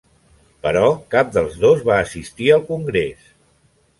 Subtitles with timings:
[0.67, 3.29] Però cap dels dos va assistir al congrés.